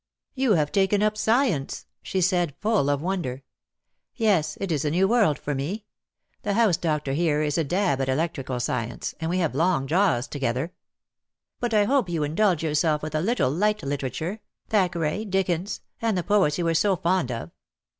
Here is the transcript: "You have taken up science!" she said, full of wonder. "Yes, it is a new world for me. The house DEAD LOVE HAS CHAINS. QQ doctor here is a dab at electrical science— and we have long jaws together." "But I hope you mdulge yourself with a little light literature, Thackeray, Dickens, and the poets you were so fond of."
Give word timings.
"You 0.33 0.53
have 0.53 0.71
taken 0.71 1.03
up 1.03 1.15
science!" 1.15 1.85
she 2.01 2.21
said, 2.21 2.55
full 2.59 2.89
of 2.89 3.03
wonder. 3.03 3.43
"Yes, 4.15 4.57
it 4.59 4.71
is 4.71 4.83
a 4.83 4.89
new 4.89 5.07
world 5.07 5.37
for 5.37 5.53
me. 5.53 5.85
The 6.41 6.55
house 6.55 6.75
DEAD 6.75 6.87
LOVE 6.89 6.93
HAS 6.95 6.97
CHAINS. 6.97 6.97
QQ 6.97 6.97
doctor 6.97 7.13
here 7.13 7.41
is 7.43 7.57
a 7.59 7.63
dab 7.63 8.01
at 8.01 8.09
electrical 8.09 8.59
science— 8.59 9.13
and 9.19 9.29
we 9.29 9.37
have 9.37 9.53
long 9.53 9.85
jaws 9.85 10.27
together." 10.27 10.73
"But 11.59 11.75
I 11.75 11.83
hope 11.83 12.09
you 12.09 12.21
mdulge 12.21 12.63
yourself 12.63 13.03
with 13.03 13.13
a 13.13 13.21
little 13.21 13.51
light 13.51 13.83
literature, 13.83 14.39
Thackeray, 14.69 15.23
Dickens, 15.23 15.81
and 16.01 16.17
the 16.17 16.23
poets 16.23 16.57
you 16.57 16.65
were 16.65 16.73
so 16.73 16.95
fond 16.95 17.31
of." 17.31 17.51